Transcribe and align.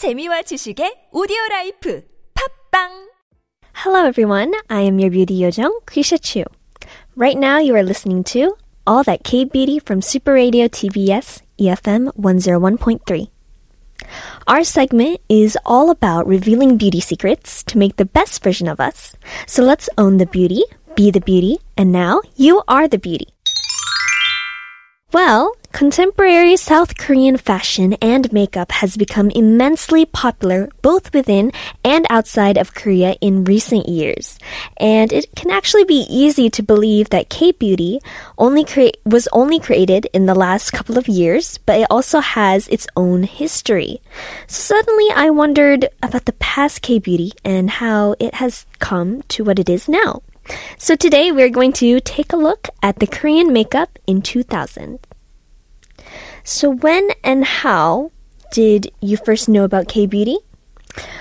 재미와 0.00 0.42
지식의 0.48 1.10
오디오 1.12 1.36
라이프 1.50 2.02
팝빵 2.32 3.10
Hello, 3.84 4.06
everyone. 4.08 4.52
I 4.70 4.80
am 4.82 4.98
your 4.98 5.10
beauty 5.10 5.36
yojong, 5.36 5.84
Krisha 5.84 6.16
Chu. 6.16 6.44
Right 7.16 7.36
now, 7.36 7.58
you 7.58 7.74
are 7.76 7.82
listening 7.82 8.24
to 8.32 8.56
All 8.86 9.04
That 9.04 9.24
K 9.24 9.44
Beauty 9.44 9.78
from 9.78 10.00
Super 10.00 10.32
Radio 10.32 10.68
TBS 10.68 11.42
EFM 11.60 12.16
101.3. 12.16 13.28
Our 14.48 14.64
segment 14.64 15.20
is 15.28 15.58
all 15.66 15.90
about 15.90 16.26
revealing 16.26 16.78
beauty 16.78 17.00
secrets 17.00 17.62
to 17.64 17.76
make 17.76 17.96
the 17.96 18.08
best 18.08 18.42
version 18.42 18.68
of 18.68 18.80
us. 18.80 19.14
So 19.46 19.62
let's 19.62 19.90
own 19.98 20.16
the 20.16 20.24
beauty, 20.24 20.64
be 20.96 21.10
the 21.10 21.20
beauty, 21.20 21.58
and 21.76 21.92
now 21.92 22.22
you 22.36 22.62
are 22.68 22.88
the 22.88 22.98
beauty. 22.98 23.28
Well, 25.12 25.52
contemporary 25.72 26.56
South 26.56 26.96
Korean 26.96 27.36
fashion 27.36 27.94
and 28.02 28.32
makeup 28.32 28.72
has 28.72 28.96
become 28.96 29.30
immensely 29.30 30.04
popular 30.04 30.68
both 30.82 31.12
within 31.14 31.52
and 31.84 32.06
outside 32.10 32.56
of 32.56 32.74
Korea 32.74 33.16
in 33.20 33.44
recent 33.44 33.88
years. 33.88 34.38
And 34.76 35.12
it 35.12 35.34
can 35.36 35.50
actually 35.50 35.84
be 35.84 36.06
easy 36.08 36.50
to 36.50 36.62
believe 36.62 37.10
that 37.10 37.28
K-beauty 37.28 38.00
only 38.38 38.66
was 39.04 39.28
only 39.32 39.58
created 39.58 40.06
in 40.12 40.26
the 40.26 40.34
last 40.34 40.72
couple 40.72 40.98
of 40.98 41.08
years, 41.08 41.58
but 41.58 41.80
it 41.80 41.86
also 41.90 42.20
has 42.20 42.68
its 42.68 42.86
own 42.96 43.22
history. 43.22 44.00
So 44.46 44.74
suddenly 44.74 45.08
I 45.14 45.30
wondered 45.30 45.88
about 46.02 46.26
the 46.26 46.38
past 46.40 46.82
K-beauty 46.82 47.32
and 47.44 47.70
how 47.70 48.16
it 48.18 48.34
has 48.34 48.66
come 48.78 49.22
to 49.28 49.44
what 49.44 49.58
it 49.58 49.68
is 49.68 49.88
now. 49.88 50.22
So 50.78 50.96
today 50.96 51.30
we're 51.30 51.50
going 51.50 51.72
to 51.74 52.00
take 52.00 52.32
a 52.32 52.36
look 52.36 52.68
at 52.82 52.98
the 52.98 53.06
Korean 53.06 53.52
makeup 53.52 53.98
in 54.06 54.22
2000. 54.22 54.98
So 56.44 56.70
when 56.70 57.08
and 57.22 57.44
how 57.44 58.10
did 58.52 58.92
you 59.00 59.16
first 59.16 59.48
know 59.48 59.64
about 59.64 59.88
K 59.88 60.06
beauty? 60.06 60.38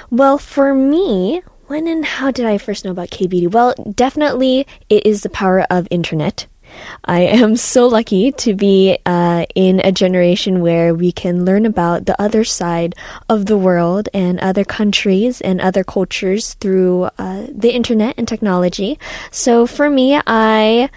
Well, 0.10 0.38
for 0.38 0.74
me, 0.74 1.42
when 1.68 1.88
and 1.88 2.04
how 2.04 2.32
did 2.32 2.46
I 2.46 2.58
first 2.58 2.84
know 2.84 2.92
about 2.92 3.12
K 3.12 3.28
beauty? 3.28 3.48
Well, 3.48 3.76
definitely 3.94 4.66
it 4.90 5.06
is 5.06 5.22
the 5.22 5.30
power 5.30 5.66
of 5.70 5.88
internet. 5.92 6.48
I 7.06 7.22
am 7.22 7.56
so 7.72 7.88
lucky 7.88 8.32
to 8.34 8.54
be 8.54 8.98
uh, 9.06 9.46
in 9.56 9.80
a 9.84 9.92
generation 9.92 10.62
where 10.62 10.94
we 10.94 11.12
can 11.12 11.46
learn 11.46 11.66
about 11.66 12.06
the 12.06 12.20
other 12.22 12.44
side 12.44 12.96
of 13.28 13.46
the 13.46 13.58
world 13.58 14.10
and 14.14 14.40
other 14.40 14.64
countries 14.64 15.42
and 15.42 15.62
other 15.62 15.84
cultures 15.84 16.56
through 16.56 17.10
uh, 17.18 17.48
the 17.50 17.74
internet 17.74 18.16
and 18.18 18.28
technology. 18.28 19.00
So 19.32 19.68
for 19.68 19.90
me, 19.90 20.20
I 20.26 20.90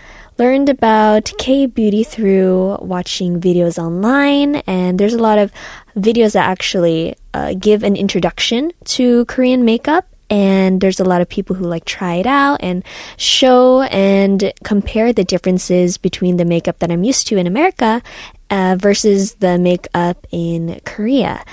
learned 0.43 0.69
about 0.69 1.33
K 1.39 1.67
beauty 1.67 2.03
through 2.03 2.77
watching 2.81 3.41
videos 3.41 3.79
online, 3.79 4.57
and 4.67 4.99
there's 4.99 5.15
a 5.15 5.25
lot 5.29 5.39
of 5.39 5.53
videos 5.97 6.33
that 6.33 6.49
actually 6.55 7.15
uh, 7.33 7.55
give 7.55 7.85
an 7.85 7.95
introduction 7.95 8.73
to 8.97 9.25
Korean 9.27 9.65
makeup 9.65 10.05
and 10.29 10.81
there's 10.81 10.99
a 10.99 11.05
lot 11.05 11.21
of 11.21 11.29
people 11.29 11.55
who 11.55 11.67
like 11.67 11.85
try 11.85 12.15
it 12.15 12.27
out 12.27 12.57
and 12.61 12.83
show 13.19 13.83
and 13.83 14.53
compare 14.65 15.13
the 15.13 15.25
differences 15.25 15.99
between 15.99 16.39
the 16.39 16.47
makeup 16.47 16.79
that 16.79 16.91
I'm 16.91 17.05
used 17.05 17.27
to 17.29 17.37
in 17.37 17.47
America 17.47 18.03
uh, 18.49 18.77
versus 18.81 19.35
the 19.45 19.59
makeup 19.59 20.27
in 20.33 20.81
Korea. 20.87 21.45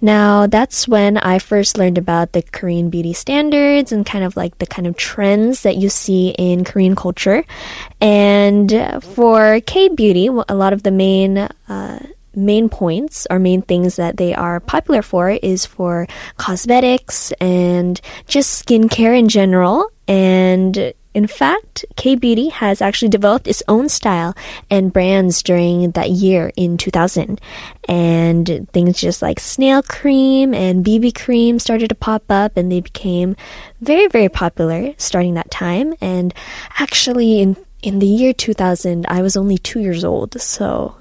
Now, 0.00 0.46
that's 0.46 0.86
when 0.86 1.18
I 1.18 1.38
first 1.38 1.76
learned 1.76 1.98
about 1.98 2.32
the 2.32 2.42
Korean 2.42 2.90
beauty 2.90 3.12
standards 3.12 3.90
and 3.90 4.06
kind 4.06 4.24
of 4.24 4.36
like 4.36 4.58
the 4.58 4.66
kind 4.66 4.86
of 4.86 4.96
trends 4.96 5.62
that 5.62 5.76
you 5.76 5.88
see 5.88 6.30
in 6.38 6.64
Korean 6.64 6.94
culture. 6.94 7.44
And 8.00 8.72
for 9.02 9.60
K 9.66 9.88
beauty, 9.88 10.26
a 10.28 10.54
lot 10.54 10.72
of 10.72 10.82
the 10.84 10.92
main 10.92 11.38
uh, 11.38 12.06
main 12.34 12.68
points 12.68 13.26
or 13.30 13.38
main 13.38 13.62
things 13.62 13.96
that 13.96 14.16
they 14.16 14.32
are 14.34 14.60
popular 14.60 15.02
for 15.02 15.30
is 15.30 15.66
for 15.66 16.06
cosmetics 16.36 17.32
and 17.40 18.00
just 18.26 18.64
skincare 18.64 19.18
in 19.18 19.28
general. 19.28 19.90
And 20.06 20.94
in 21.14 21.26
fact, 21.26 21.84
K 21.96 22.14
Beauty 22.14 22.48
has 22.48 22.80
actually 22.82 23.08
developed 23.08 23.48
its 23.48 23.62
own 23.66 23.88
style 23.88 24.36
and 24.70 24.92
brands 24.92 25.42
during 25.42 25.90
that 25.92 26.10
year 26.10 26.52
in 26.56 26.76
2000. 26.76 27.40
And 27.88 28.68
things 28.72 29.00
just 29.00 29.22
like 29.22 29.40
snail 29.40 29.82
cream 29.82 30.54
and 30.54 30.84
BB 30.84 31.14
cream 31.14 31.58
started 31.58 31.88
to 31.88 31.94
pop 31.94 32.24
up 32.28 32.56
and 32.56 32.70
they 32.70 32.80
became 32.80 33.36
very, 33.80 34.06
very 34.08 34.28
popular 34.28 34.94
starting 34.98 35.34
that 35.34 35.50
time. 35.50 35.94
And 36.00 36.34
actually, 36.78 37.40
in 37.40 37.56
in 37.82 38.00
the 38.00 38.06
year 38.06 38.32
2000, 38.32 39.06
I 39.08 39.22
was 39.22 39.36
only 39.36 39.56
two 39.56 39.80
years 39.80 40.04
old, 40.04 40.40
so 40.40 40.96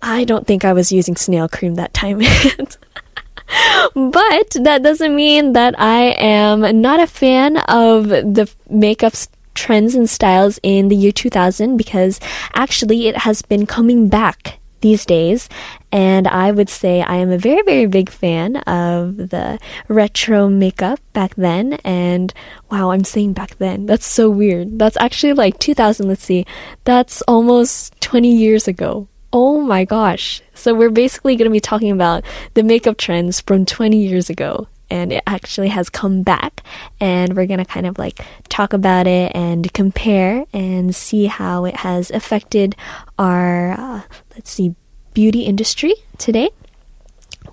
I 0.00 0.24
don't 0.24 0.46
think 0.46 0.64
I 0.64 0.72
was 0.72 0.90
using 0.90 1.16
snail 1.16 1.48
cream 1.48 1.74
that 1.76 1.94
time. 1.94 2.18
but 3.94 4.50
that 4.62 4.80
doesn't 4.82 5.14
mean 5.14 5.52
that 5.52 5.78
I 5.78 6.14
am 6.18 6.80
not 6.80 7.00
a 7.00 7.06
fan 7.06 7.58
of 7.58 8.08
the 8.08 8.50
makeup 8.68 9.14
trends 9.54 9.94
and 9.94 10.08
styles 10.08 10.58
in 10.62 10.88
the 10.88 10.96
year 10.96 11.12
2000 11.12 11.76
because 11.76 12.20
actually 12.54 13.08
it 13.08 13.18
has 13.18 13.42
been 13.42 13.66
coming 13.66 14.08
back 14.08 14.58
these 14.84 15.06
days. 15.06 15.48
And 15.90 16.28
I 16.28 16.52
would 16.52 16.68
say 16.68 17.00
I 17.00 17.16
am 17.16 17.30
a 17.30 17.38
very, 17.38 17.62
very 17.62 17.86
big 17.86 18.10
fan 18.10 18.56
of 18.68 19.16
the 19.16 19.58
retro 19.88 20.48
makeup 20.48 21.00
back 21.14 21.34
then. 21.36 21.74
And 21.84 22.32
wow, 22.70 22.90
I'm 22.90 23.04
saying 23.04 23.32
back 23.32 23.56
then. 23.56 23.86
That's 23.86 24.06
so 24.06 24.28
weird. 24.28 24.78
That's 24.78 24.98
actually 24.98 25.32
like 25.32 25.58
2000, 25.58 26.06
let's 26.06 26.22
see. 26.22 26.44
That's 26.84 27.22
almost 27.22 27.98
20 28.02 28.30
years 28.30 28.68
ago. 28.68 29.08
Oh 29.32 29.60
my 29.62 29.84
gosh. 29.84 30.42
So 30.52 30.74
we're 30.74 30.90
basically 30.90 31.34
going 31.34 31.50
to 31.50 31.50
be 31.50 31.60
talking 31.60 31.90
about 31.90 32.22
the 32.52 32.62
makeup 32.62 32.98
trends 32.98 33.40
from 33.40 33.64
20 33.64 33.96
years 33.96 34.28
ago. 34.28 34.68
And 34.90 35.12
it 35.12 35.22
actually 35.26 35.68
has 35.68 35.88
come 35.88 36.22
back. 36.22 36.62
And 37.00 37.36
we're 37.36 37.46
going 37.46 37.58
to 37.58 37.64
kind 37.64 37.86
of 37.86 37.98
like 37.98 38.20
talk 38.48 38.72
about 38.72 39.06
it 39.06 39.32
and 39.34 39.72
compare 39.72 40.44
and 40.52 40.94
see 40.94 41.26
how 41.26 41.64
it 41.64 41.76
has 41.76 42.10
affected 42.10 42.76
our, 43.18 43.72
uh, 43.72 44.02
let's 44.34 44.50
see, 44.50 44.74
beauty 45.14 45.42
industry 45.42 45.94
today. 46.18 46.50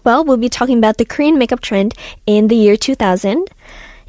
Well, 0.04 0.26
we'll 0.26 0.38
be 0.38 0.50
talking 0.50 0.78
about 0.78 0.98
the 0.98 1.06
Korean 1.06 1.38
makeup 1.38 1.62
trend 1.62 1.94
in 2.26 2.48
the 2.48 2.56
year 2.56 2.76
2000. 2.76 3.48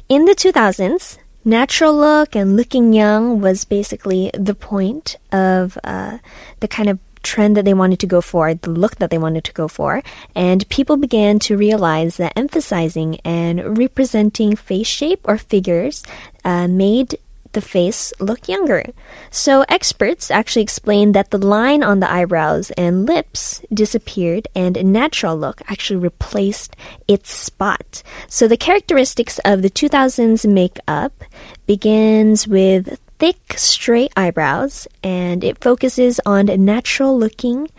In 0.09 0.25
the 0.25 0.33
2000s, 0.33 1.17
natural 1.45 1.95
look 1.95 2.35
and 2.35 2.57
looking 2.57 2.93
young 2.93 3.39
was 3.39 3.63
basically 3.63 4.31
the 4.33 4.55
point 4.55 5.17
of 5.31 5.77
uh, 5.83 6.17
the 6.59 6.67
kind 6.67 6.89
of 6.89 6.99
trend 7.23 7.57
that 7.57 7.65
they 7.65 7.73
wanted 7.73 7.99
to 7.99 8.07
go 8.07 8.21
for, 8.21 8.53
the 8.53 8.69
look 8.69 8.97
that 8.97 9.09
they 9.09 9.17
wanted 9.17 9.43
to 9.45 9.53
go 9.53 9.67
for, 9.67 10.03
and 10.35 10.67
people 10.69 10.97
began 10.97 11.39
to 11.39 11.57
realize 11.57 12.17
that 12.17 12.33
emphasizing 12.35 13.19
and 13.25 13.77
representing 13.77 14.55
face 14.55 14.87
shape 14.87 15.21
or 15.23 15.37
figures 15.37 16.03
uh, 16.45 16.67
made 16.67 17.17
the 17.53 17.61
face 17.61 18.11
look 18.19 18.47
younger. 18.47 18.83
So 19.31 19.63
experts 19.69 20.29
actually 20.29 20.63
explained 20.63 21.13
that 21.15 21.31
the 21.31 21.37
line 21.37 21.83
on 21.83 21.99
the 21.99 22.11
eyebrows 22.11 22.71
and 22.71 23.05
lips 23.05 23.61
disappeared 23.73 24.47
and 24.53 24.75
a 24.75 24.83
natural 24.83 25.37
look 25.37 25.61
actually 25.67 25.99
replaced 25.99 26.75
its 27.07 27.31
spot. 27.31 28.03
So 28.27 28.47
the 28.47 28.57
characteristics 28.57 29.39
of 29.45 29.61
the 29.61 29.69
2000s 29.69 30.51
makeup 30.51 31.23
begins 31.65 32.47
with 32.47 32.99
thick, 33.23 33.53
straight 33.57 34.11
eyebrows, 34.17 34.85
and 35.01 35.45
it 35.45 35.57
focuses 35.63 36.19
on 36.25 36.49
a 36.49 36.57
natural 36.57 37.17
looking 37.17 37.69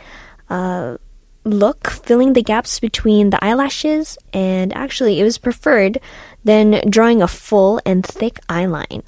uh, 0.49 0.97
look, 1.45 1.91
filling 1.91 2.33
the 2.33 2.43
gaps 2.43 2.81
between 2.81 3.29
the 3.29 3.45
eyelashes, 3.45 4.17
and 4.33 4.75
actually, 4.75 5.21
it 5.21 5.23
was 5.23 5.37
preferred 5.37 5.99
than 6.45 6.81
drawing 6.89 7.21
a 7.21 7.29
full 7.29 7.79
and 7.85 8.07
thick 8.07 8.41
eyeline. 8.49 9.03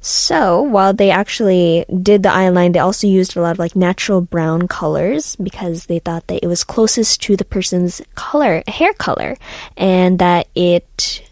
So, 0.00 0.60
while 0.60 0.92
they 0.92 1.12
actually 1.12 1.84
did 2.02 2.24
the 2.24 2.30
eyeline, 2.30 2.72
they 2.72 2.80
also 2.80 3.06
used 3.06 3.36
a 3.36 3.40
lot 3.40 3.52
of 3.52 3.60
like 3.60 3.76
natural 3.76 4.20
brown 4.20 4.66
colors 4.66 5.36
because 5.36 5.86
they 5.86 6.00
thought 6.00 6.26
that 6.26 6.42
it 6.42 6.48
was 6.48 6.64
closest 6.64 7.22
to 7.22 7.36
the 7.36 7.44
person's 7.44 8.02
color, 8.16 8.64
hair 8.66 8.92
color, 8.94 9.36
and 9.76 10.18
that 10.18 10.48
it 10.56 11.22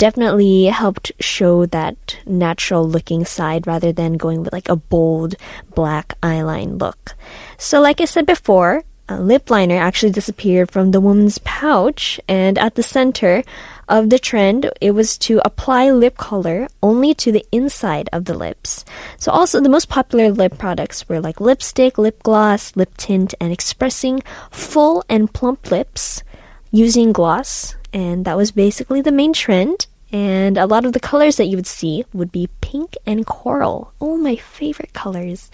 definitely 0.00 0.64
helped 0.64 1.12
show 1.20 1.66
that 1.66 2.16
natural 2.24 2.88
looking 2.88 3.26
side 3.26 3.66
rather 3.66 3.92
than 3.92 4.16
going 4.16 4.42
with 4.42 4.52
like 4.52 4.68
a 4.68 4.74
bold 4.74 5.36
black 5.74 6.16
eyeline 6.22 6.80
look. 6.80 7.14
So, 7.58 7.82
like 7.82 8.00
I 8.00 8.06
said 8.06 8.24
before, 8.24 8.82
a 9.10 9.20
lip 9.20 9.50
liner 9.50 9.76
actually 9.76 10.12
disappeared 10.12 10.70
from 10.70 10.90
the 10.90 11.02
woman's 11.02 11.36
pouch, 11.44 12.18
and 12.26 12.56
at 12.56 12.76
the 12.76 12.82
center 12.82 13.44
of 13.88 14.08
the 14.08 14.18
trend, 14.18 14.70
it 14.80 14.92
was 14.92 15.18
to 15.18 15.42
apply 15.44 15.90
lip 15.90 16.16
color 16.16 16.68
only 16.82 17.12
to 17.14 17.30
the 17.30 17.44
inside 17.52 18.08
of 18.10 18.24
the 18.24 18.34
lips. 18.34 18.86
So, 19.18 19.30
also, 19.30 19.60
the 19.60 19.68
most 19.68 19.90
popular 19.90 20.30
lip 20.30 20.56
products 20.56 21.10
were 21.10 21.20
like 21.20 21.42
lipstick, 21.42 21.98
lip 21.98 22.22
gloss, 22.22 22.74
lip 22.74 22.96
tint, 22.96 23.34
and 23.38 23.52
expressing 23.52 24.22
full 24.50 25.04
and 25.10 25.30
plump 25.30 25.70
lips 25.70 26.22
using 26.72 27.12
gloss. 27.12 27.76
And 27.92 28.24
that 28.24 28.36
was 28.36 28.50
basically 28.50 29.00
the 29.00 29.12
main 29.12 29.32
trend. 29.32 29.86
And 30.12 30.58
a 30.58 30.66
lot 30.66 30.84
of 30.84 30.92
the 30.92 31.00
colors 31.00 31.36
that 31.36 31.46
you 31.46 31.56
would 31.56 31.68
see 31.68 32.04
would 32.12 32.32
be 32.32 32.48
pink 32.60 32.96
and 33.06 33.24
coral. 33.24 33.92
Oh, 34.00 34.16
my 34.16 34.36
favorite 34.36 34.92
colors. 34.92 35.50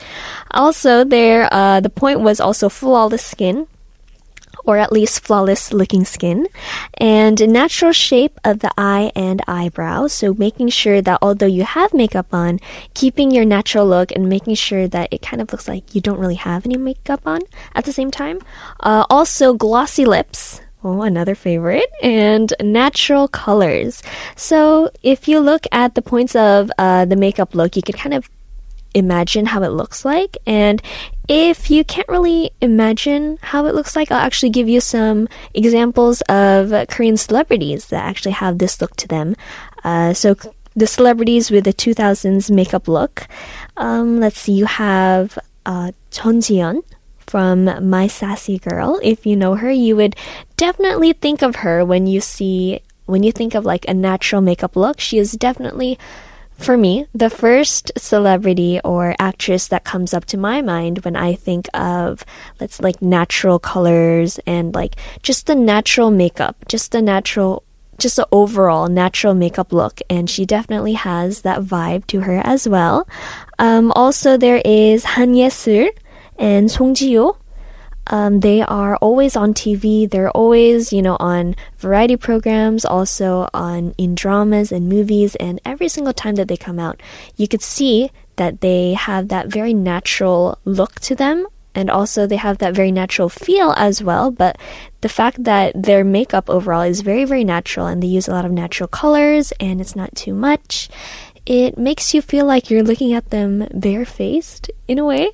Also, 0.50 1.05
there, 1.05 1.49
uh, 1.53 1.81
the 1.81 1.91
point 1.91 2.21
was 2.21 2.41
also 2.41 2.69
flawless 2.69 3.25
skin 3.25 3.67
or 4.67 4.77
at 4.77 4.93
least 4.93 5.21
flawless 5.21 5.73
looking 5.73 6.05
skin, 6.05 6.47
and 6.94 7.38
natural 7.49 7.93
shape 7.93 8.38
of 8.44 8.59
the 8.59 8.71
eye 8.77 9.12
and 9.15 9.41
eyebrow. 9.47 10.09
So 10.09 10.35
making 10.35 10.69
sure 10.71 11.00
that 11.00 11.19
although 11.23 11.47
you 11.47 11.62
have 11.62 11.94
makeup 11.94 12.35
on, 12.35 12.59
keeping 12.93 13.31
your 13.31 13.44
natural 13.44 13.87
look 13.87 14.11
and 14.11 14.29
making 14.29 14.56
sure 14.56 14.88
that 14.88 15.12
it 15.12 15.23
kind 15.23 15.41
of 15.41 15.53
looks 15.53 15.69
like 15.69 15.94
you 15.94 16.00
don't 16.00 16.19
really 16.19 16.35
have 16.35 16.67
any 16.67 16.77
makeup 16.77 17.23
on 17.25 17.41
at 17.75 17.85
the 17.85 17.93
same 17.93 18.11
time. 18.11 18.41
Uh, 18.81 19.06
also, 19.09 19.55
glossy 19.55 20.05
lips. 20.05 20.61
Oh, 20.87 21.03
another 21.03 21.35
favorite. 21.35 21.91
And 22.00 22.55
natural 22.62 23.27
colors. 23.27 24.05
So 24.37 24.88
if 25.03 25.27
you 25.27 25.41
look 25.41 25.67
at 25.73 25.97
the 25.97 26.00
points 26.00 26.37
of 26.37 26.71
uh, 26.79 27.06
the 27.06 27.17
makeup 27.17 27.56
look, 27.56 27.75
you 27.75 27.83
can 27.83 27.97
kind 27.97 28.15
of 28.15 28.31
imagine 28.94 29.47
how 29.47 29.65
it 29.65 29.71
looks 29.71 30.05
like. 30.05 30.38
And 30.47 30.81
if 31.27 31.71
you 31.71 31.83
can't 31.85 32.06
really 32.09 32.53
imagine 32.61 33.41
how 33.43 33.67
it 33.67 33.75
looks 33.75 33.97
like, 33.97 34.12
I'll 34.12 34.25
actually 34.25 34.50
give 34.50 34.69
you 34.69 34.81
some 34.81 35.27
examples 35.55 36.21
of 36.29 36.71
Korean 36.88 37.17
celebrities 37.17 37.88
that 37.88 38.05
actually 38.05 38.38
have 38.38 38.59
this 38.59 38.81
look 38.81 38.94
to 38.99 39.09
them. 39.09 39.35
Uh, 39.83 40.15
so 40.15 40.37
the 40.77 40.87
celebrities 40.87 41.50
with 41.50 41.65
the 41.65 41.75
2000s 41.75 42.49
makeup 42.49 42.87
look. 42.87 43.27
Um, 43.77 44.21
let's 44.21 44.38
see, 44.38 44.53
you 44.53 44.67
have 44.67 45.37
uh, 45.67 45.91
Ji-hyun 46.12 46.85
from 47.26 47.88
My 47.88 48.06
Sassy 48.06 48.58
Girl. 48.58 49.00
If 49.02 49.26
you 49.26 49.37
know 49.37 49.55
her, 49.55 49.70
you 49.70 49.96
would 49.96 50.17
definitely 50.56 51.12
think 51.12 51.43
of 51.43 51.56
her 51.56 51.84
when 51.84 52.06
you 52.06 52.20
see 52.20 52.81
when 53.06 53.23
you 53.23 53.31
think 53.31 53.55
of 53.55 53.64
like 53.64 53.87
a 53.88 53.94
natural 53.94 54.43
makeup 54.43 54.76
look. 54.76 54.99
She 55.00 55.19
is 55.19 55.32
definitely 55.32 55.99
for 56.58 56.76
me, 56.76 57.06
the 57.14 57.28
first 57.28 57.93
celebrity 57.99 58.81
or 58.82 59.14
actress 59.19 59.69
that 59.69 59.84
comes 59.84 60.14
up 60.14 60.25
to 60.26 60.38
my 60.38 60.62
mind 60.62 61.05
when 61.05 61.14
I 61.14 61.34
think 61.34 61.69
of 61.75 62.25
let's 62.61 62.81
like 62.81 63.02
natural 63.02 63.58
colors 63.58 64.40
and 64.46 64.75
like 64.75 64.96
just 65.23 65.46
the 65.46 65.55
natural 65.55 66.11
makeup, 66.11 66.56
just 66.67 66.93
the 66.93 67.02
natural 67.02 67.62
just 67.99 68.17
the 68.17 68.28
overall 68.31 68.88
natural 68.88 69.34
makeup 69.34 69.73
look, 69.73 70.00
and 70.11 70.28
she 70.28 70.44
definitely 70.44 70.93
has 70.94 71.43
that 71.43 71.62
vibe 71.62 72.06
to 72.06 72.20
her 72.20 72.43
as 72.44 72.69
well. 72.69 73.08
Um, 73.58 73.90
also, 73.93 74.37
there 74.37 74.61
is 74.64 75.05
Han 75.05 75.34
Ye-sul 75.34 75.88
and 76.38 76.71
Song 76.71 76.94
Ji-hyo. 76.94 77.37
Um, 78.09 78.41
they 78.41 78.62
are 78.62 78.97
always 78.97 79.37
on 79.37 79.53
TV. 79.53 80.09
They're 80.09 80.31
always, 80.31 80.93
you 80.93 81.03
know, 81.03 81.17
on 81.19 81.56
variety 81.79 82.17
programs, 82.17 82.85
also 82.85 83.49
on 83.53 83.94
in 83.99 84.15
dramas 84.15 84.71
and 84.71 84.88
movies. 84.88 85.35
And 85.37 85.61
every 85.65 85.88
single 85.88 86.12
time 86.12 86.37
that 86.37 86.49
they 86.49 86.56
come 86.56 86.79
out, 86.79 87.00
you 87.37 87.49
could 87.49 87.62
see 87.62 88.11
that 88.37 88.61
they 88.61 88.94
have 88.94 89.29
that 89.29 89.49
very 89.49 89.75
natural 89.75 90.59
look 90.65 91.00
to 91.00 91.15
them. 91.15 91.47
And 91.75 91.91
also, 91.91 92.27
they 92.27 92.37
have 92.37 92.59
that 92.59 92.75
very 92.75 92.91
natural 92.91 93.29
feel 93.29 93.75
as 93.77 94.03
well. 94.03 94.31
But 94.31 94.56
the 95.03 95.11
fact 95.11 95.44
that 95.44 95.83
their 95.83 96.05
makeup 96.05 96.49
overall 96.49 96.83
is 96.83 97.03
very, 97.03 97.25
very 97.25 97.44
natural 97.44 97.87
and 97.87 98.03
they 98.03 98.06
use 98.06 98.29
a 98.29 98.33
lot 98.33 98.47
of 98.47 98.53
natural 98.53 98.88
colors 98.88 99.53
and 99.61 99.79
it's 99.79 99.94
not 99.94 100.15
too 100.15 100.33
much, 100.33 100.88
it 101.44 101.77
makes 101.77 102.15
you 102.15 102.23
feel 102.23 102.47
like 102.47 102.71
you're 102.71 102.83
looking 102.83 103.12
at 103.12 103.31
them 103.31 103.69
barefaced 103.75 104.71
in 104.88 104.99
a 104.99 105.05
way. 105.05 105.31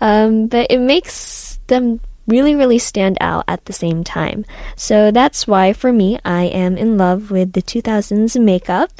Um, 0.00 0.46
but 0.48 0.70
it 0.70 0.78
makes 0.78 1.58
them 1.66 2.00
really, 2.26 2.54
really 2.54 2.78
stand 2.78 3.16
out 3.20 3.44
at 3.48 3.64
the 3.64 3.72
same 3.72 4.04
time. 4.04 4.44
So 4.76 5.10
that's 5.10 5.46
why, 5.46 5.72
for 5.72 5.92
me, 5.92 6.18
I 6.24 6.44
am 6.44 6.76
in 6.76 6.98
love 6.98 7.30
with 7.30 7.52
the 7.52 7.62
2000s 7.62 8.40
makeup. 8.42 8.90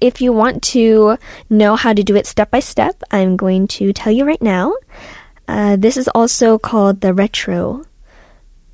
If 0.00 0.20
you 0.20 0.32
want 0.32 0.62
to 0.74 1.18
know 1.50 1.76
how 1.76 1.92
to 1.92 2.02
do 2.02 2.16
it 2.16 2.26
step 2.26 2.50
by 2.50 2.60
step, 2.60 3.02
I'm 3.10 3.36
going 3.36 3.66
to 3.78 3.92
tell 3.92 4.12
you 4.12 4.24
right 4.24 4.40
now. 4.40 4.74
Uh, 5.46 5.76
this 5.76 5.96
is 5.96 6.08
also 6.08 6.58
called 6.58 7.00
the 7.00 7.12
retro 7.12 7.84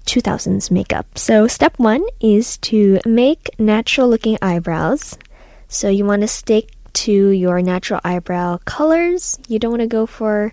2000s 0.06 0.70
makeup. 0.70 1.18
So, 1.18 1.48
step 1.48 1.78
one 1.78 2.04
is 2.20 2.58
to 2.58 3.00
make 3.04 3.50
natural 3.58 4.08
looking 4.08 4.38
eyebrows. 4.40 5.18
So, 5.68 5.88
you 5.88 6.04
want 6.04 6.22
to 6.22 6.28
stick 6.28 6.70
to 6.92 7.12
your 7.30 7.60
natural 7.60 8.00
eyebrow 8.04 8.58
colors. 8.64 9.38
You 9.48 9.58
don't 9.58 9.72
want 9.72 9.82
to 9.82 9.88
go 9.88 10.06
for 10.06 10.52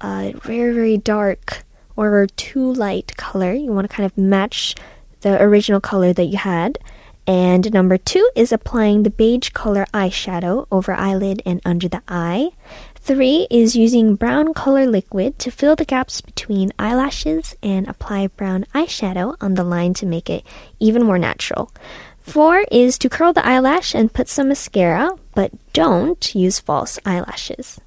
a 0.00 0.32
very, 0.42 0.72
very 0.74 0.96
dark 0.96 1.64
or 1.96 2.26
too 2.36 2.72
light 2.72 3.16
color. 3.16 3.54
You 3.54 3.72
want 3.72 3.88
to 3.88 3.94
kind 3.94 4.06
of 4.06 4.16
match 4.16 4.74
the 5.20 5.40
original 5.42 5.80
color 5.80 6.12
that 6.12 6.26
you 6.26 6.38
had. 6.38 6.78
And 7.26 7.72
number 7.72 7.98
two 7.98 8.28
is 8.36 8.52
applying 8.52 9.02
the 9.02 9.10
beige 9.10 9.50
color 9.50 9.86
eyeshadow 9.92 10.66
over 10.70 10.92
eyelid 10.92 11.42
and 11.44 11.60
under 11.64 11.88
the 11.88 12.02
eye. 12.06 12.50
Three 12.94 13.46
is 13.50 13.76
using 13.76 14.14
brown 14.14 14.54
color 14.54 14.86
liquid 14.86 15.38
to 15.40 15.50
fill 15.50 15.76
the 15.76 15.84
gaps 15.84 16.20
between 16.20 16.72
eyelashes 16.78 17.56
and 17.62 17.88
apply 17.88 18.28
brown 18.28 18.64
eyeshadow 18.74 19.36
on 19.40 19.54
the 19.54 19.64
line 19.64 19.94
to 19.94 20.06
make 20.06 20.30
it 20.30 20.44
even 20.78 21.04
more 21.04 21.18
natural. 21.18 21.72
Four 22.20 22.64
is 22.72 22.98
to 22.98 23.08
curl 23.08 23.32
the 23.32 23.46
eyelash 23.46 23.94
and 23.94 24.12
put 24.12 24.28
some 24.28 24.48
mascara, 24.48 25.12
but 25.34 25.52
don't 25.72 26.34
use 26.34 26.58
false 26.58 26.98
eyelashes. 27.06 27.80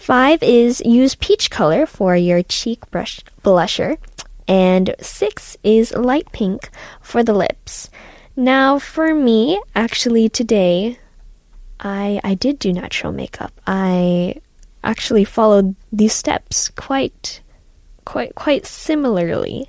Five 0.00 0.42
is 0.42 0.80
use 0.80 1.14
peach 1.14 1.50
color 1.50 1.84
for 1.84 2.16
your 2.16 2.42
cheek 2.42 2.90
brush 2.90 3.20
blusher. 3.44 3.98
And 4.48 4.94
six 4.98 5.58
is 5.62 5.92
light 5.92 6.32
pink 6.32 6.70
for 7.02 7.22
the 7.22 7.34
lips. 7.34 7.90
Now, 8.34 8.78
for 8.78 9.14
me, 9.14 9.60
actually, 9.76 10.30
today, 10.30 10.98
I, 11.78 12.18
I 12.24 12.32
did 12.32 12.58
do 12.58 12.72
natural 12.72 13.12
makeup. 13.12 13.52
I 13.66 14.36
actually 14.82 15.24
followed 15.24 15.76
these 15.92 16.14
steps 16.14 16.70
quite, 16.70 17.42
quite, 18.06 18.34
quite 18.34 18.64
similarly, 18.64 19.68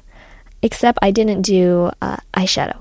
except 0.61 0.97
I 1.01 1.11
didn't 1.11 1.41
do 1.41 1.91
uh, 2.01 2.17
eyeshadow. 2.33 2.79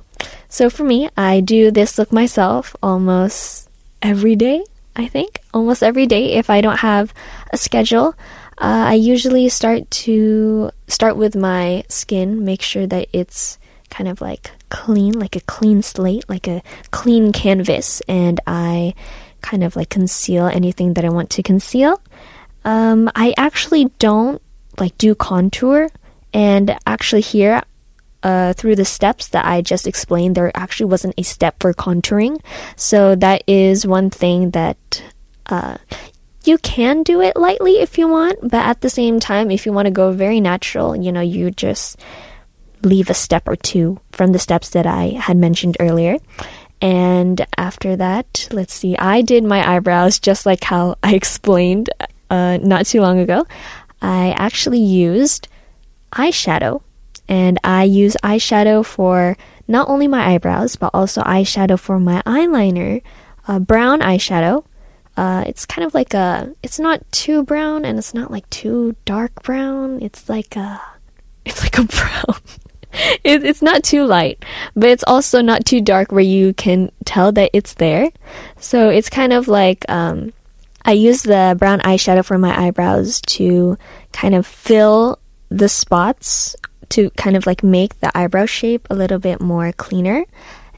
So 0.48 0.70
for 0.70 0.84
me, 0.84 1.10
I 1.16 1.40
do 1.40 1.72
this 1.72 1.98
look 1.98 2.12
myself 2.12 2.76
almost 2.80 3.68
every 4.00 4.36
day. 4.36 4.62
I 4.96 5.06
think, 5.06 5.40
almost 5.54 5.82
every 5.82 6.06
day 6.06 6.34
if 6.34 6.50
I 6.50 6.60
don't 6.60 6.78
have 6.78 7.14
a 7.52 7.56
schedule. 7.56 8.14
Uh, 8.58 8.92
I 8.92 8.94
usually 8.94 9.48
start 9.48 9.90
to 10.04 10.70
start 10.86 11.16
with 11.16 11.34
my 11.34 11.84
skin, 11.88 12.44
make 12.44 12.60
sure 12.60 12.86
that 12.86 13.08
it's 13.12 13.58
kind 13.88 14.08
of 14.08 14.20
like 14.20 14.50
clean, 14.68 15.18
like 15.18 15.36
a 15.36 15.40
clean 15.40 15.82
slate, 15.82 16.28
like 16.28 16.46
a 16.46 16.62
clean 16.90 17.32
canvas, 17.32 18.02
and 18.08 18.40
I 18.46 18.94
kind 19.40 19.64
of 19.64 19.76
like 19.76 19.88
conceal 19.88 20.46
anything 20.46 20.94
that 20.94 21.04
I 21.04 21.08
want 21.08 21.30
to 21.30 21.42
conceal. 21.42 22.02
Um, 22.64 23.10
I 23.14 23.32
actually 23.38 23.86
don't 23.98 24.42
like 24.78 24.96
do 24.98 25.14
contour, 25.14 25.88
and 26.34 26.76
actually 26.86 27.22
here 27.22 27.62
uh, 28.22 28.52
through 28.52 28.76
the 28.76 28.84
steps 28.84 29.28
that 29.28 29.44
I 29.44 29.62
just 29.62 29.86
explained, 29.86 30.34
there 30.34 30.50
actually 30.54 30.86
wasn't 30.86 31.14
a 31.18 31.22
step 31.22 31.56
for 31.60 31.72
contouring. 31.72 32.40
So 32.76 33.14
that 33.16 33.42
is 33.46 33.86
one 33.86 34.10
thing 34.10 34.50
that 34.50 35.02
uh, 35.46 35.78
you 36.44 36.58
can 36.58 37.02
do 37.02 37.20
it 37.20 37.36
lightly 37.36 37.80
if 37.80 37.98
you 37.98 38.08
want, 38.08 38.40
but 38.42 38.64
at 38.64 38.80
the 38.80 38.90
same 38.90 39.20
time, 39.20 39.50
if 39.50 39.66
you 39.66 39.72
want 39.72 39.86
to 39.86 39.92
go 39.92 40.12
very 40.12 40.40
natural, 40.40 40.96
you 40.96 41.12
know, 41.12 41.20
you 41.20 41.50
just 41.50 41.98
leave 42.82 43.10
a 43.10 43.14
step 43.14 43.46
or 43.46 43.56
two 43.56 44.00
from 44.12 44.32
the 44.32 44.38
steps 44.38 44.70
that 44.70 44.86
I 44.86 45.08
had 45.20 45.36
mentioned 45.36 45.76
earlier. 45.80 46.16
And 46.80 47.44
after 47.58 47.96
that, 47.96 48.48
let's 48.52 48.72
see, 48.72 48.96
I 48.96 49.20
did 49.20 49.44
my 49.44 49.76
eyebrows 49.76 50.18
just 50.18 50.46
like 50.46 50.64
how 50.64 50.96
I 51.02 51.14
explained 51.14 51.90
uh, 52.30 52.58
not 52.62 52.86
too 52.86 53.02
long 53.02 53.18
ago. 53.18 53.46
I 54.00 54.30
actually 54.38 54.80
used 54.80 55.48
eyeshadow 56.12 56.82
and 57.30 57.58
I 57.62 57.84
use 57.84 58.16
eyeshadow 58.24 58.84
for 58.84 59.36
not 59.68 59.88
only 59.88 60.08
my 60.08 60.34
eyebrows, 60.34 60.74
but 60.74 60.90
also 60.92 61.22
eyeshadow 61.22 61.78
for 61.78 62.00
my 62.00 62.20
eyeliner. 62.26 63.02
Brown 63.60 64.00
eyeshadow. 64.00 64.64
Uh, 65.16 65.44
it's 65.46 65.66
kind 65.66 65.84
of 65.84 65.94
like 65.94 66.14
a, 66.14 66.52
it's 66.62 66.78
not 66.78 67.00
too 67.12 67.42
brown 67.42 67.84
and 67.84 67.98
it's 67.98 68.14
not 68.14 68.30
like 68.30 68.48
too 68.50 68.94
dark 69.04 69.42
brown. 69.42 70.02
It's 70.02 70.28
like 70.28 70.56
a, 70.56 70.80
it's 71.44 71.62
like 71.62 71.78
a 71.78 71.84
brown. 71.84 72.40
it, 73.24 73.44
it's 73.44 73.62
not 73.62 73.82
too 73.82 74.04
light, 74.04 74.44
but 74.74 74.90
it's 74.90 75.04
also 75.06 75.40
not 75.40 75.64
too 75.64 75.80
dark 75.80 76.12
where 76.12 76.20
you 76.20 76.52
can 76.54 76.90
tell 77.04 77.32
that 77.32 77.50
it's 77.52 77.74
there. 77.74 78.10
So 78.58 78.88
it's 78.88 79.08
kind 79.08 79.32
of 79.32 79.48
like, 79.48 79.84
um, 79.88 80.32
I 80.84 80.92
use 80.92 81.22
the 81.22 81.54
brown 81.58 81.80
eyeshadow 81.80 82.24
for 82.24 82.38
my 82.38 82.58
eyebrows 82.66 83.20
to 83.22 83.76
kind 84.12 84.34
of 84.34 84.46
fill 84.46 85.18
the 85.48 85.68
spots 85.68 86.56
to 86.90 87.10
kind 87.10 87.36
of 87.36 87.46
like 87.46 87.62
make 87.62 87.98
the 88.00 88.16
eyebrow 88.16 88.46
shape 88.46 88.86
a 88.90 88.94
little 88.94 89.18
bit 89.18 89.40
more 89.40 89.72
cleaner. 89.72 90.24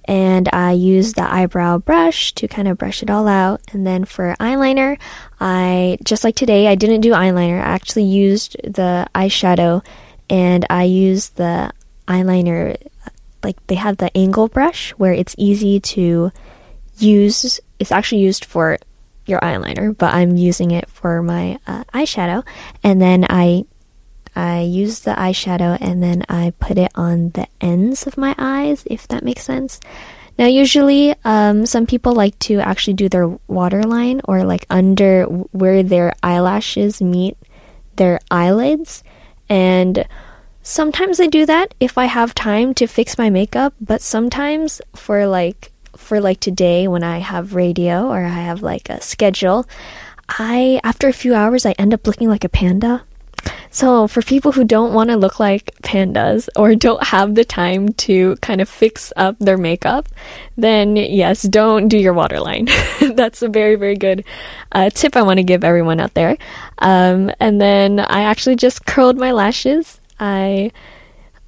And 0.04 0.48
I 0.52 0.72
use 0.72 1.12
the 1.12 1.22
eyebrow 1.22 1.78
brush 1.78 2.32
to 2.34 2.48
kind 2.48 2.66
of 2.66 2.76
brush 2.78 3.02
it 3.02 3.10
all 3.10 3.28
out. 3.28 3.60
And 3.72 3.86
then 3.86 4.04
for 4.04 4.34
eyeliner, 4.40 4.98
I, 5.40 5.98
just 6.02 6.24
like 6.24 6.34
today, 6.34 6.66
I 6.66 6.74
didn't 6.74 7.02
do 7.02 7.12
eyeliner. 7.12 7.58
I 7.58 7.74
actually 7.74 8.04
used 8.04 8.56
the 8.64 9.06
eyeshadow 9.14 9.84
and 10.28 10.66
I 10.68 10.84
used 10.84 11.36
the 11.36 11.72
eyeliner, 12.08 12.76
like 13.44 13.64
they 13.68 13.76
have 13.76 13.98
the 13.98 14.16
angle 14.16 14.48
brush 14.48 14.90
where 14.92 15.12
it's 15.12 15.36
easy 15.38 15.78
to 15.80 16.32
use. 16.98 17.60
It's 17.78 17.92
actually 17.92 18.22
used 18.22 18.44
for 18.44 18.78
your 19.26 19.40
eyeliner, 19.40 19.96
but 19.96 20.12
I'm 20.14 20.36
using 20.36 20.72
it 20.72 20.88
for 20.88 21.22
my 21.22 21.58
uh, 21.66 21.84
eyeshadow. 21.94 22.44
And 22.82 23.00
then 23.00 23.24
I 23.30 23.66
I 24.34 24.62
use 24.62 25.00
the 25.00 25.12
eyeshadow 25.12 25.78
and 25.80 26.02
then 26.02 26.24
I 26.28 26.52
put 26.58 26.78
it 26.78 26.92
on 26.94 27.30
the 27.30 27.46
ends 27.60 28.06
of 28.06 28.16
my 28.16 28.34
eyes, 28.38 28.84
if 28.86 29.06
that 29.08 29.24
makes 29.24 29.42
sense. 29.42 29.80
Now, 30.38 30.46
usually, 30.46 31.14
um, 31.24 31.66
some 31.66 31.86
people 31.86 32.14
like 32.14 32.38
to 32.40 32.58
actually 32.58 32.94
do 32.94 33.08
their 33.08 33.28
waterline 33.48 34.22
or 34.24 34.44
like 34.44 34.66
under 34.70 35.24
where 35.24 35.82
their 35.82 36.14
eyelashes 36.22 37.02
meet 37.02 37.36
their 37.96 38.18
eyelids. 38.30 39.04
And 39.48 40.06
sometimes 40.62 41.20
I 41.20 41.26
do 41.26 41.44
that 41.46 41.74
if 41.80 41.98
I 41.98 42.06
have 42.06 42.34
time 42.34 42.72
to 42.74 42.86
fix 42.86 43.18
my 43.18 43.28
makeup, 43.28 43.74
but 43.80 44.00
sometimes 44.00 44.80
for 44.96 45.26
like 45.26 45.70
for 45.96 46.20
like 46.20 46.40
today 46.40 46.88
when 46.88 47.02
I 47.02 47.18
have 47.18 47.54
radio 47.54 48.08
or 48.08 48.24
I 48.24 48.28
have 48.28 48.62
like 48.62 48.88
a 48.88 49.02
schedule, 49.02 49.66
I 50.28 50.80
after 50.82 51.08
a 51.08 51.12
few 51.12 51.34
hours 51.34 51.66
I 51.66 51.72
end 51.72 51.92
up 51.92 52.06
looking 52.06 52.28
like 52.28 52.44
a 52.44 52.48
panda. 52.48 53.04
So, 53.70 54.06
for 54.06 54.22
people 54.22 54.52
who 54.52 54.64
don't 54.64 54.92
want 54.92 55.10
to 55.10 55.16
look 55.16 55.40
like 55.40 55.74
pandas 55.82 56.48
or 56.56 56.74
don't 56.86 57.02
have 57.02 57.34
the 57.34 57.44
time 57.44 57.92
to 57.94 58.36
kind 58.36 58.60
of 58.60 58.68
fix 58.68 59.12
up 59.16 59.38
their 59.38 59.56
makeup, 59.56 60.08
then 60.56 60.96
yes, 60.96 61.42
don't 61.42 61.88
do 61.88 61.98
your 61.98 62.12
waterline. 62.12 62.68
That's 63.14 63.42
a 63.42 63.48
very, 63.48 63.76
very 63.76 63.96
good 63.96 64.24
uh, 64.72 64.90
tip 64.90 65.16
I 65.16 65.22
want 65.22 65.38
to 65.38 65.44
give 65.44 65.64
everyone 65.64 66.00
out 66.00 66.14
there. 66.14 66.36
Um, 66.78 67.30
and 67.40 67.60
then 67.60 68.00
I 68.00 68.22
actually 68.22 68.56
just 68.56 68.86
curled 68.86 69.16
my 69.16 69.32
lashes. 69.32 70.00
I 70.20 70.72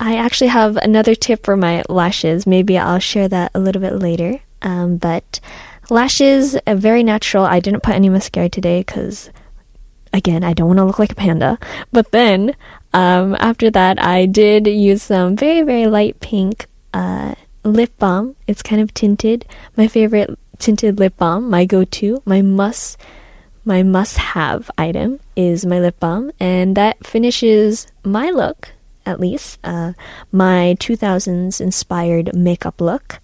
I 0.00 0.16
actually 0.16 0.48
have 0.48 0.76
another 0.76 1.14
tip 1.14 1.44
for 1.44 1.56
my 1.56 1.82
lashes. 1.88 2.46
Maybe 2.46 2.76
I'll 2.76 2.98
share 2.98 3.28
that 3.28 3.52
a 3.54 3.60
little 3.60 3.80
bit 3.80 3.94
later. 3.94 4.40
Um, 4.62 4.96
but 4.96 5.40
lashes, 5.90 6.56
very 6.66 7.02
natural. 7.02 7.44
I 7.44 7.60
didn't 7.60 7.82
put 7.82 7.94
any 7.94 8.08
mascara 8.08 8.48
today 8.48 8.80
because, 8.80 9.30
again, 10.14 10.44
I 10.44 10.54
don't 10.54 10.68
want 10.68 10.78
to 10.78 10.84
look 10.84 10.98
like 10.98 11.12
a 11.12 11.16
panda. 11.16 11.58
But 11.92 12.12
then, 12.12 12.56
um, 12.94 13.36
after 13.40 13.70
that, 13.70 14.00
I 14.00 14.24
did 14.24 14.66
use 14.66 15.02
some 15.02 15.36
very, 15.36 15.62
very 15.62 15.86
light 15.86 16.20
pink 16.20 16.66
uh, 16.94 17.34
lip 17.64 17.92
balm. 17.98 18.36
It's 18.46 18.62
kind 18.62 18.80
of 18.80 18.94
tinted. 18.94 19.44
My 19.76 19.88
favorite 19.88 20.38
tinted 20.58 20.98
lip 20.98 21.16
balm, 21.18 21.50
my 21.50 21.66
go-to, 21.66 22.22
my 22.24 22.40
must, 22.40 22.96
my 23.64 23.82
must-have 23.82 24.70
item 24.78 25.18
is 25.36 25.66
my 25.66 25.80
lip 25.80 25.98
balm, 25.98 26.30
and 26.38 26.76
that 26.76 27.04
finishes 27.04 27.88
my 28.04 28.30
look 28.30 28.70
at 29.06 29.20
least, 29.20 29.58
uh, 29.64 29.92
my 30.32 30.76
2000s 30.80 31.60
inspired 31.60 32.34
makeup 32.34 32.80
look. 32.80 33.20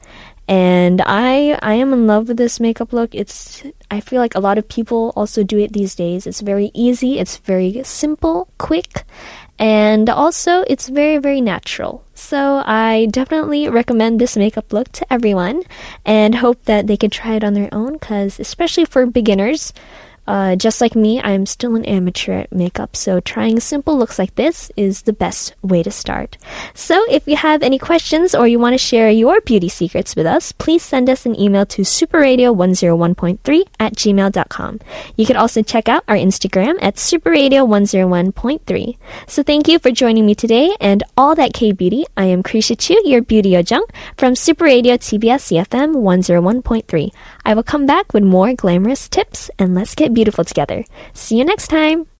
And 0.50 1.00
I 1.06 1.56
I 1.62 1.74
am 1.74 1.92
in 1.92 2.08
love 2.08 2.26
with 2.26 2.36
this 2.36 2.58
makeup 2.58 2.92
look. 2.92 3.14
It's 3.14 3.62
I 3.88 4.00
feel 4.00 4.18
like 4.20 4.34
a 4.34 4.40
lot 4.42 4.58
of 4.58 4.66
people 4.66 5.12
also 5.14 5.44
do 5.44 5.58
it 5.58 5.72
these 5.72 5.94
days. 5.94 6.26
It's 6.26 6.40
very 6.40 6.72
easy, 6.74 7.20
it's 7.20 7.36
very 7.36 7.84
simple, 7.84 8.48
quick, 8.58 9.04
and 9.60 10.10
also 10.10 10.64
it's 10.66 10.88
very 10.88 11.18
very 11.18 11.40
natural. 11.40 12.02
So 12.14 12.64
I 12.66 13.06
definitely 13.12 13.68
recommend 13.68 14.18
this 14.20 14.36
makeup 14.36 14.72
look 14.72 14.90
to 14.98 15.06
everyone 15.06 15.62
and 16.04 16.34
hope 16.34 16.64
that 16.64 16.88
they 16.88 16.96
can 16.96 17.10
try 17.10 17.36
it 17.36 17.44
on 17.44 17.54
their 17.54 17.70
own 17.70 18.00
cuz 18.00 18.40
especially 18.40 18.86
for 18.86 19.06
beginners, 19.06 19.72
uh, 20.26 20.56
just 20.56 20.80
like 20.80 20.94
me, 20.94 21.20
I'm 21.20 21.46
still 21.46 21.74
an 21.74 21.84
amateur 21.84 22.32
at 22.32 22.52
makeup, 22.52 22.96
so 22.96 23.20
trying 23.20 23.60
simple 23.60 23.98
looks 23.98 24.18
like 24.18 24.34
this 24.34 24.70
is 24.76 25.02
the 25.02 25.12
best 25.12 25.54
way 25.62 25.82
to 25.82 25.90
start. 25.90 26.36
So 26.74 27.04
if 27.10 27.26
you 27.26 27.36
have 27.36 27.62
any 27.62 27.78
questions 27.78 28.34
or 28.34 28.46
you 28.46 28.58
want 28.58 28.74
to 28.74 28.78
share 28.78 29.10
your 29.10 29.40
beauty 29.40 29.68
secrets 29.68 30.14
with 30.14 30.26
us, 30.26 30.52
please 30.52 30.82
send 30.82 31.10
us 31.10 31.26
an 31.26 31.38
email 31.38 31.66
to 31.66 31.82
superradio101.3 31.82 33.64
at 33.78 33.94
gmail.com. 33.94 34.80
You 35.16 35.26
can 35.26 35.36
also 35.36 35.62
check 35.62 35.88
out 35.88 36.04
our 36.06 36.16
Instagram 36.16 36.76
at 36.80 36.96
superradio101.3. 36.96 38.96
So 39.26 39.42
thank 39.42 39.68
you 39.68 39.78
for 39.78 39.90
joining 39.90 40.26
me 40.26 40.34
today 40.34 40.76
and 40.80 41.02
all 41.16 41.34
that 41.34 41.54
K-beauty. 41.54 42.04
I 42.16 42.26
am 42.26 42.42
Krisha 42.42 42.78
Chu, 42.78 43.00
your 43.04 43.22
beauty 43.22 43.52
ojung 43.52 43.84
from 44.16 44.36
Super 44.36 44.64
Radio 44.64 44.96
TBS 44.96 45.52
EFM 45.52 45.96
101.3. 45.96 47.10
I 47.44 47.54
will 47.54 47.62
come 47.62 47.86
back 47.86 48.12
with 48.12 48.22
more 48.22 48.54
glamorous 48.54 49.08
tips 49.08 49.50
and 49.58 49.74
let's 49.74 49.94
get 49.94 50.14
beautiful 50.14 50.44
together. 50.44 50.84
See 51.14 51.36
you 51.38 51.44
next 51.44 51.68
time. 51.68 52.06